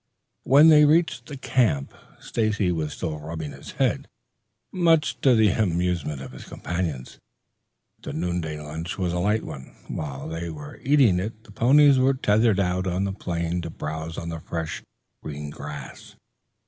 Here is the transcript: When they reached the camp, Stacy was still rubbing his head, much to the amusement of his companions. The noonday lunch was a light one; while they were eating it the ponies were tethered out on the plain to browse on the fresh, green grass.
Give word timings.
When 0.45 0.69
they 0.69 0.83
reached 0.83 1.27
the 1.27 1.37
camp, 1.37 1.93
Stacy 2.19 2.71
was 2.71 2.93
still 2.93 3.19
rubbing 3.19 3.51
his 3.51 3.73
head, 3.73 4.07
much 4.71 5.21
to 5.21 5.35
the 5.35 5.49
amusement 5.49 6.23
of 6.23 6.31
his 6.31 6.45
companions. 6.49 7.19
The 8.01 8.11
noonday 8.11 8.59
lunch 8.59 8.97
was 8.97 9.13
a 9.13 9.19
light 9.19 9.43
one; 9.43 9.75
while 9.89 10.27
they 10.27 10.49
were 10.49 10.77
eating 10.81 11.19
it 11.19 11.43
the 11.43 11.51
ponies 11.51 11.99
were 11.99 12.15
tethered 12.15 12.59
out 12.59 12.87
on 12.87 13.03
the 13.03 13.13
plain 13.13 13.61
to 13.61 13.69
browse 13.69 14.17
on 14.17 14.29
the 14.29 14.39
fresh, 14.39 14.81
green 15.21 15.51
grass. 15.51 16.15